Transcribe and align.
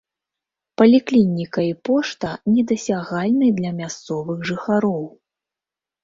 Паліклініка 0.81 1.65
і 1.65 1.73
пошта 1.89 2.31
недасягальны 2.53 3.49
для 3.59 3.71
мясцовых 3.81 4.39
жыхароў. 4.51 5.05